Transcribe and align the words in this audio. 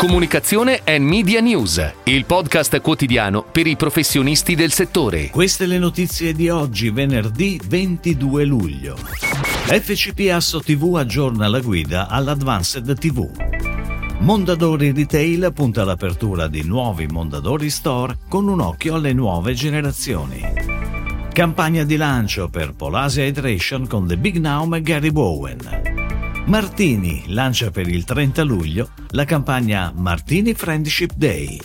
Comunicazione 0.00 0.80
e 0.84 0.98
Media 0.98 1.42
News, 1.42 1.92
il 2.04 2.24
podcast 2.24 2.80
quotidiano 2.80 3.44
per 3.44 3.66
i 3.66 3.76
professionisti 3.76 4.54
del 4.54 4.72
settore. 4.72 5.28
Queste 5.28 5.66
le 5.66 5.76
notizie 5.76 6.32
di 6.32 6.48
oggi, 6.48 6.88
venerdì 6.88 7.60
22 7.62 8.44
luglio. 8.46 8.96
FCP 8.96 10.30
Asso 10.32 10.60
TV 10.60 10.94
aggiorna 10.96 11.48
la 11.48 11.60
guida 11.60 12.08
all'Advanced 12.08 12.98
TV. 12.98 13.28
Mondadori 14.20 14.90
Retail 14.92 15.52
punta 15.52 15.82
all'apertura 15.82 16.48
di 16.48 16.62
nuovi 16.62 17.06
Mondadori 17.06 17.68
Store 17.68 18.16
con 18.26 18.48
un 18.48 18.60
occhio 18.60 18.94
alle 18.94 19.12
nuove 19.12 19.52
generazioni. 19.52 20.40
Campagna 21.30 21.84
di 21.84 21.96
lancio 21.96 22.48
per 22.48 22.72
Polasia 22.72 23.26
Hydration 23.26 23.86
con 23.86 24.06
The 24.06 24.16
Big 24.16 24.38
Now 24.38 24.74
e 24.74 24.80
Gary 24.80 25.10
Bowen. 25.10 25.99
Martini 26.46 27.24
lancia 27.28 27.70
per 27.70 27.86
il 27.86 28.04
30 28.04 28.42
luglio 28.42 28.90
la 29.10 29.24
campagna 29.24 29.92
Martini 29.94 30.54
Friendship 30.54 31.12
Day. 31.14 31.60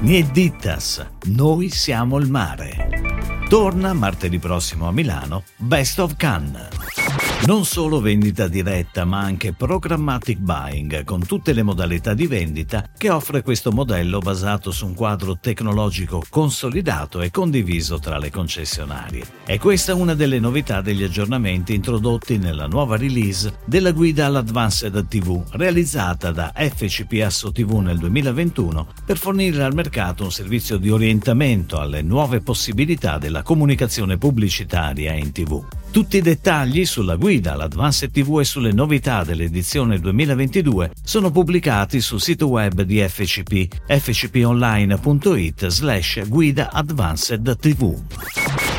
Niedittas, 0.00 1.06
noi 1.26 1.70
siamo 1.70 2.18
il 2.18 2.28
mare. 2.28 3.44
Torna 3.48 3.92
martedì 3.92 4.38
prossimo 4.38 4.88
a 4.88 4.92
Milano 4.92 5.44
Best 5.56 5.98
of 5.98 6.16
Cannes. 6.16 7.01
Non 7.44 7.64
solo 7.64 8.00
vendita 8.00 8.46
diretta, 8.46 9.04
ma 9.04 9.18
anche 9.18 9.52
programmatic 9.52 10.38
buying, 10.38 11.02
con 11.02 11.26
tutte 11.26 11.52
le 11.52 11.64
modalità 11.64 12.14
di 12.14 12.28
vendita 12.28 12.88
che 12.96 13.10
offre 13.10 13.42
questo 13.42 13.72
modello 13.72 14.20
basato 14.20 14.70
su 14.70 14.86
un 14.86 14.94
quadro 14.94 15.36
tecnologico 15.40 16.22
consolidato 16.30 17.20
e 17.20 17.32
condiviso 17.32 17.98
tra 17.98 18.18
le 18.18 18.30
concessionarie. 18.30 19.24
E 19.44 19.58
questa 19.58 19.90
è 19.90 19.94
una 19.96 20.14
delle 20.14 20.38
novità 20.38 20.82
degli 20.82 21.02
aggiornamenti 21.02 21.74
introdotti 21.74 22.38
nella 22.38 22.68
nuova 22.68 22.96
release 22.96 23.52
della 23.64 23.90
guida 23.90 24.26
all'Advanced 24.26 25.08
TV, 25.08 25.42
realizzata 25.50 26.30
da 26.30 26.52
FCP 26.54 27.26
TV 27.52 27.72
nel 27.78 27.98
2021 27.98 28.86
per 29.04 29.18
fornire 29.18 29.64
al 29.64 29.74
mercato 29.74 30.22
un 30.22 30.30
servizio 30.30 30.76
di 30.76 30.90
orientamento 30.90 31.80
alle 31.80 32.02
nuove 32.02 32.40
possibilità 32.40 33.18
della 33.18 33.42
comunicazione 33.42 34.16
pubblicitaria 34.16 35.12
in 35.14 35.32
TV. 35.32 35.64
Tutti 35.92 36.16
i 36.16 36.22
dettagli 36.22 36.86
sulla 36.86 37.16
guida 37.16 37.52
all'Advanced 37.52 38.10
TV 38.10 38.38
e 38.40 38.44
sulle 38.44 38.72
novità 38.72 39.24
dell'edizione 39.24 40.00
2022 40.00 40.92
sono 41.04 41.30
pubblicati 41.30 42.00
sul 42.00 42.18
sito 42.18 42.48
web 42.48 42.80
di 42.80 42.98
FCP 43.06 43.68
fcponline.it 43.86 45.66
slash 45.66 46.26
guida 46.26 46.72
advanced 46.72 47.58
TV. 47.58 47.94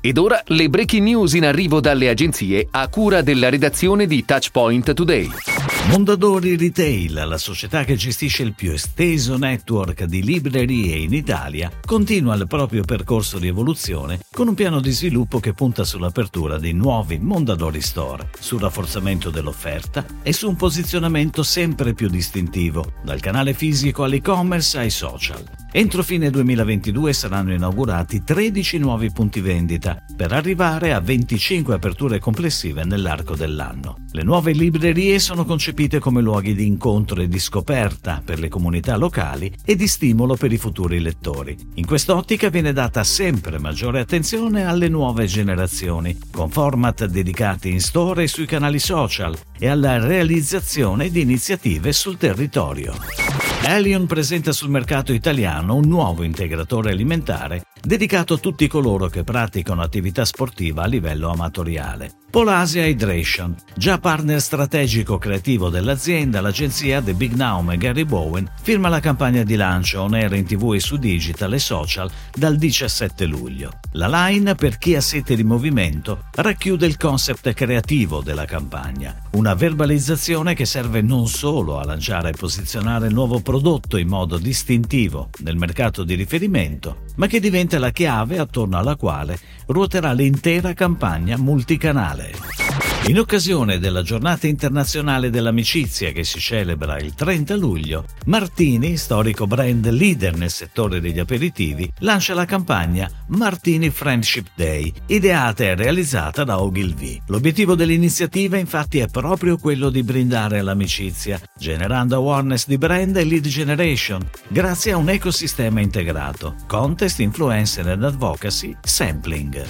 Ed 0.00 0.16
ora 0.16 0.42
le 0.46 0.70
breaking 0.70 1.04
news 1.04 1.34
in 1.34 1.44
arrivo 1.44 1.78
dalle 1.78 2.08
agenzie 2.08 2.68
a 2.70 2.88
cura 2.88 3.20
della 3.20 3.50
redazione 3.50 4.06
di 4.06 4.24
Touchpoint 4.24 4.94
Today. 4.94 5.53
Mondadori 5.88 6.56
Retail, 6.56 7.12
la 7.26 7.38
società 7.38 7.84
che 7.84 7.94
gestisce 7.94 8.42
il 8.42 8.54
più 8.54 8.72
esteso 8.72 9.36
network 9.36 10.04
di 10.04 10.22
librerie 10.22 10.96
in 10.96 11.12
Italia, 11.12 11.70
continua 11.84 12.34
il 12.34 12.46
proprio 12.46 12.82
percorso 12.82 13.38
di 13.38 13.48
evoluzione 13.48 14.20
con 14.32 14.48
un 14.48 14.54
piano 14.54 14.80
di 14.80 14.90
sviluppo 14.90 15.40
che 15.40 15.52
punta 15.52 15.84
sull'apertura 15.84 16.58
di 16.58 16.72
nuovi 16.72 17.18
Mondadori 17.18 17.80
Store, 17.80 18.30
sul 18.38 18.60
rafforzamento 18.60 19.30
dell'offerta 19.30 20.04
e 20.22 20.32
su 20.32 20.48
un 20.48 20.56
posizionamento 20.56 21.42
sempre 21.42 21.92
più 21.92 22.08
distintivo, 22.08 22.94
dal 23.02 23.20
canale 23.20 23.52
fisico 23.52 24.04
all'e-commerce 24.04 24.78
ai 24.78 24.90
social. 24.90 25.63
Entro 25.76 26.04
fine 26.04 26.30
2022 26.30 27.12
saranno 27.12 27.52
inaugurati 27.52 28.22
13 28.22 28.78
nuovi 28.78 29.10
punti 29.10 29.40
vendita, 29.40 30.04
per 30.16 30.30
arrivare 30.30 30.92
a 30.92 31.00
25 31.00 31.74
aperture 31.74 32.20
complessive 32.20 32.84
nell'arco 32.84 33.34
dell'anno. 33.34 33.96
Le 34.12 34.22
nuove 34.22 34.52
librerie 34.52 35.18
sono 35.18 35.44
concepite 35.44 35.98
come 35.98 36.20
luoghi 36.20 36.54
di 36.54 36.64
incontro 36.64 37.20
e 37.20 37.26
di 37.26 37.40
scoperta 37.40 38.22
per 38.24 38.38
le 38.38 38.48
comunità 38.48 38.94
locali 38.96 39.52
e 39.64 39.74
di 39.74 39.88
stimolo 39.88 40.36
per 40.36 40.52
i 40.52 40.58
futuri 40.58 41.00
lettori. 41.00 41.58
In 41.74 41.86
quest'ottica 41.86 42.50
viene 42.50 42.72
data 42.72 43.02
sempre 43.02 43.58
maggiore 43.58 43.98
attenzione 43.98 44.66
alle 44.66 44.86
nuove 44.86 45.26
generazioni, 45.26 46.16
con 46.30 46.50
format 46.50 47.06
dedicati 47.06 47.70
in 47.70 47.80
store 47.80 48.22
e 48.22 48.28
sui 48.28 48.46
canali 48.46 48.78
social 48.78 49.36
e 49.58 49.66
alla 49.66 49.98
realizzazione 49.98 51.10
di 51.10 51.22
iniziative 51.22 51.92
sul 51.92 52.16
territorio. 52.16 53.43
Allion 53.66 54.04
presenta 54.06 54.52
sul 54.52 54.68
mercato 54.68 55.14
italiano 55.14 55.76
un 55.76 55.88
nuovo 55.88 56.22
integratore 56.22 56.90
alimentare 56.90 57.62
dedicato 57.82 58.34
a 58.34 58.38
tutti 58.38 58.66
coloro 58.68 59.08
che 59.08 59.24
praticano 59.24 59.80
attività 59.80 60.24
sportiva 60.26 60.82
a 60.82 60.86
livello 60.86 61.30
amatoriale. 61.30 62.12
Polasia 62.34 62.84
Hydration, 62.84 63.54
già 63.76 63.98
partner 63.98 64.40
strategico 64.40 65.18
creativo 65.18 65.68
dell'azienda, 65.68 66.40
l'agenzia 66.40 67.00
The 67.00 67.14
Big 67.14 67.34
Now 67.34 67.70
e 67.70 67.76
Gary 67.76 68.04
Bowen 68.04 68.50
firma 68.60 68.88
la 68.88 68.98
campagna 68.98 69.44
di 69.44 69.54
lancio 69.54 70.00
on 70.00 70.14
air 70.14 70.32
in 70.32 70.44
tv 70.44 70.74
e 70.74 70.80
su 70.80 70.96
digital 70.96 71.54
e 71.54 71.58
social 71.60 72.10
dal 72.34 72.56
17 72.56 73.24
luglio. 73.26 73.78
La 73.92 74.08
line 74.08 74.56
per 74.56 74.78
chi 74.78 74.96
ha 74.96 75.00
sete 75.00 75.36
di 75.36 75.44
movimento 75.44 76.24
racchiude 76.32 76.86
il 76.86 76.96
concept 76.96 77.52
creativo 77.52 78.20
della 78.20 78.46
campagna, 78.46 79.14
una 79.32 79.54
verbalizzazione 79.54 80.54
che 80.54 80.64
serve 80.64 81.02
non 81.02 81.28
solo 81.28 81.78
a 81.78 81.84
lanciare 81.84 82.30
e 82.30 82.36
posizionare 82.36 83.06
il 83.06 83.14
nuovo 83.14 83.38
prodotto 83.40 83.53
in 83.96 84.08
modo 84.08 84.38
distintivo 84.38 85.30
nel 85.38 85.56
mercato 85.56 86.04
di 86.04 86.14
riferimento, 86.14 87.04
ma 87.16 87.26
che 87.26 87.40
diventa 87.40 87.78
la 87.78 87.90
chiave 87.90 88.38
attorno 88.38 88.78
alla 88.78 88.96
quale 88.96 89.38
ruoterà 89.66 90.12
l'intera 90.12 90.72
campagna 90.72 91.36
multicanale. 91.36 92.93
In 93.06 93.18
occasione 93.18 93.78
della 93.78 94.00
giornata 94.00 94.46
internazionale 94.46 95.28
dell'amicizia 95.28 96.10
che 96.10 96.24
si 96.24 96.40
celebra 96.40 96.98
il 96.98 97.12
30 97.12 97.54
luglio, 97.54 98.06
Martini, 98.24 98.96
storico 98.96 99.46
brand 99.46 99.86
leader 99.90 100.34
nel 100.34 100.50
settore 100.50 101.00
degli 101.00 101.18
aperitivi, 101.18 101.92
lancia 101.98 102.32
la 102.32 102.46
campagna 102.46 103.10
Martini 103.28 103.90
Friendship 103.90 104.46
Day, 104.54 104.90
ideata 105.08 105.64
e 105.64 105.74
realizzata 105.74 106.44
da 106.44 106.62
Ogilvy. 106.62 107.20
L'obiettivo 107.26 107.74
dell'iniziativa 107.74 108.56
infatti 108.56 109.00
è 109.00 109.08
proprio 109.08 109.58
quello 109.58 109.90
di 109.90 110.02
brindare 110.02 110.60
all'amicizia, 110.60 111.38
generando 111.58 112.16
awareness 112.16 112.66
di 112.66 112.78
brand 112.78 113.14
e 113.18 113.24
lead 113.24 113.46
generation, 113.46 114.26
grazie 114.48 114.92
a 114.92 114.96
un 114.96 115.10
ecosistema 115.10 115.82
integrato, 115.82 116.54
contest, 116.66 117.20
influencer 117.20 117.86
and 117.86 118.02
advocacy, 118.02 118.74
sampling. 118.82 119.62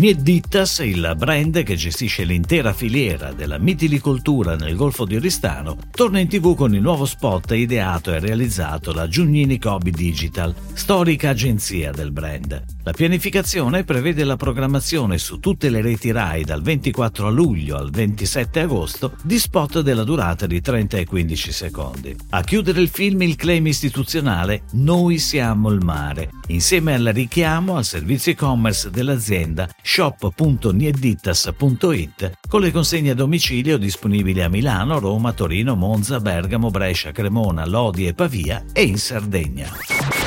Niedittas, 0.00 0.78
il 0.78 1.14
brand 1.16 1.62
che 1.62 1.76
gestisce 1.76 2.24
l'intera 2.54 2.72
filiera 2.72 3.32
della 3.32 3.58
mitilicoltura 3.58 4.54
nel 4.54 4.76
Golfo 4.76 5.04
di 5.04 5.16
Oristano, 5.16 5.76
torna 5.90 6.20
in 6.20 6.28
tv 6.28 6.54
con 6.54 6.72
il 6.72 6.80
nuovo 6.80 7.04
spot 7.04 7.50
ideato 7.50 8.12
e 8.12 8.20
realizzato 8.20 8.92
da 8.92 9.08
Giugnini 9.08 9.58
Cobi 9.58 9.90
Digital, 9.90 10.54
storica 10.72 11.30
agenzia 11.30 11.90
del 11.90 12.12
brand. 12.12 12.62
La 12.84 12.92
pianificazione 12.92 13.82
prevede 13.82 14.22
la 14.22 14.36
programmazione 14.36 15.18
su 15.18 15.40
tutte 15.40 15.68
le 15.68 15.80
reti 15.80 16.12
RAI 16.12 16.44
dal 16.44 16.62
24 16.62 17.28
luglio 17.28 17.76
al 17.76 17.90
27 17.90 18.60
agosto 18.60 19.16
di 19.24 19.40
spot 19.40 19.80
della 19.80 20.04
durata 20.04 20.46
di 20.46 20.60
30 20.60 20.98
e 20.98 21.06
15 21.06 21.50
secondi. 21.50 22.14
A 22.30 22.42
chiudere 22.42 22.80
il 22.80 22.88
film 22.88 23.22
il 23.22 23.34
claim 23.34 23.66
istituzionale 23.66 24.62
Noi 24.74 25.18
siamo 25.18 25.70
il 25.70 25.82
mare, 25.82 26.30
insieme 26.48 26.94
al 26.94 27.06
richiamo 27.06 27.76
al 27.76 27.84
servizio 27.84 28.30
e-commerce 28.30 28.90
dell'azienda 28.90 29.68
shop.niedittas.it 29.82 32.42
con 32.48 32.60
le 32.60 32.70
consegne 32.70 33.10
a 33.10 33.14
domicilio 33.14 33.78
disponibili 33.78 34.42
a 34.42 34.48
Milano, 34.48 34.98
Roma, 34.98 35.32
Torino, 35.32 35.74
Monza, 35.74 36.20
Bergamo, 36.20 36.70
Brescia, 36.70 37.12
Cremona, 37.12 37.66
Lodi 37.66 38.06
e 38.06 38.14
Pavia 38.14 38.64
e 38.72 38.82
in 38.82 38.98
Sardegna. 38.98 39.72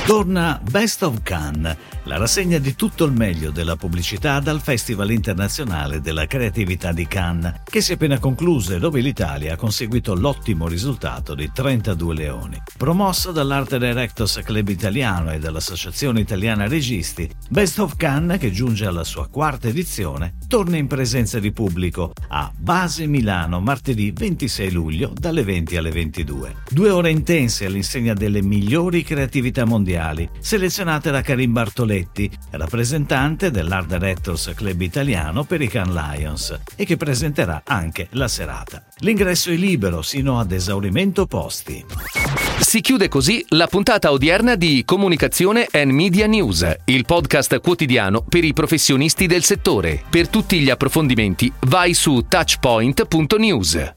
Torna 0.07 0.61
Best 0.63 1.03
of 1.03 1.21
Cannes, 1.21 1.75
la 2.03 2.17
rassegna 2.17 2.59
di 2.59 2.75
tutto 2.75 3.03
il 3.03 3.11
meglio 3.11 3.51
della 3.51 3.75
pubblicità 3.75 4.39
dal 4.39 4.61
Festival 4.61 5.11
internazionale 5.11 5.99
della 5.99 6.25
creatività 6.27 6.93
di 6.93 7.05
Cannes, 7.07 7.61
che 7.65 7.81
si 7.81 7.91
è 7.91 7.95
appena 7.95 8.17
concluso 8.17 8.73
e 8.73 8.79
dove 8.79 9.01
l'Italia 9.01 9.53
ha 9.53 9.57
conseguito 9.57 10.15
l'ottimo 10.15 10.69
risultato 10.69 11.35
di 11.35 11.51
32 11.53 12.15
leoni. 12.15 12.61
Promosso 12.77 13.33
dall'Art 13.33 13.75
Directors 13.75 14.39
Club 14.45 14.69
Italiano 14.69 15.33
e 15.33 15.39
dall'Associazione 15.39 16.21
Italiana 16.21 16.69
Registi, 16.69 17.29
Best 17.49 17.77
of 17.79 17.97
Cannes, 17.97 18.39
che 18.39 18.51
giunge 18.51 18.85
alla 18.85 19.03
sua 19.03 19.27
quarta 19.27 19.67
edizione, 19.67 20.37
torna 20.47 20.77
in 20.77 20.87
presenza 20.87 21.37
di 21.39 21.51
pubblico 21.51 22.06
a 22.29 22.51
Base 22.55 23.05
Milano 23.07 23.59
martedì 23.59 24.11
26 24.11 24.71
luglio 24.71 25.13
dalle 25.13 25.43
20 25.43 25.77
alle 25.77 25.91
22. 25.91 26.55
Due 26.69 26.89
ore 26.89 27.11
intense 27.11 27.65
all'insegna 27.65 28.13
delle 28.13 28.41
migliori 28.41 29.03
creatività 29.03 29.65
mondiali 29.65 30.29
selezionate 30.39 31.11
da 31.11 31.21
Karim 31.21 31.51
Bartoletti, 31.53 32.29
rappresentante 32.51 33.51
dell'Art 33.51 33.87
Directors 33.87 34.51
Club 34.55 34.81
Italiano 34.81 35.43
per 35.43 35.61
i 35.61 35.67
Can 35.67 35.93
Lions, 35.93 36.57
e 36.75 36.85
che 36.85 36.97
presenterà 36.97 37.61
anche 37.65 38.07
la 38.11 38.27
serata. 38.27 38.86
L'ingresso 38.99 39.51
è 39.51 39.55
libero 39.55 40.01
sino 40.01 40.39
ad 40.39 40.51
esaurimento 40.51 41.25
posti. 41.25 41.85
Si 42.59 42.81
chiude 42.81 43.07
così 43.07 43.45
la 43.49 43.67
puntata 43.67 44.11
odierna 44.11 44.55
di 44.55 44.83
Comunicazione 44.85 45.67
and 45.71 45.91
Media 45.91 46.25
News, 46.25 46.65
il 46.85 47.05
podcast 47.05 47.59
quotidiano 47.59 48.23
per 48.27 48.43
i 48.43 48.53
professionisti 48.53 49.27
del 49.27 49.43
settore. 49.43 50.01
Per 50.09 50.27
tutti 50.27 50.59
gli 50.59 50.69
approfondimenti 50.69 51.51
vai 51.67 51.93
su 51.93 52.25
touchpoint.news. 52.27 53.96